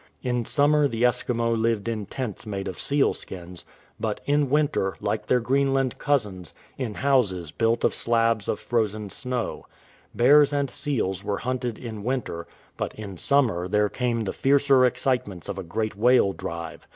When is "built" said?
7.51-7.83